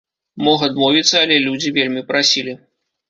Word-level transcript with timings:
Мог 0.47 0.63
адмовіцца, 0.67 1.15
але 1.25 1.37
людзі 1.45 1.75
вельмі 1.79 2.01
прасілі. 2.09 2.57